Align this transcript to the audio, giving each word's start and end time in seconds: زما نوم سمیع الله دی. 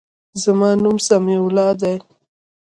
زما 0.43 0.69
نوم 0.83 0.97
سمیع 1.07 1.39
الله 1.45 1.69
دی. 1.81 1.95